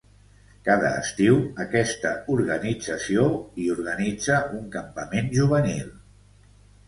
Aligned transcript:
Cada 0.67 0.87
estiu 1.01 1.35
aquesta 1.65 2.13
organització 2.35 3.27
hi 3.65 3.69
organitza 3.75 4.39
un 4.61 4.65
campament 4.77 5.29
juvenil. 5.39 5.93